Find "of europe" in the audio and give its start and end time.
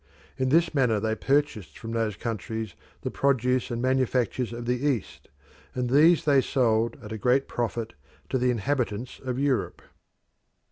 9.19-9.83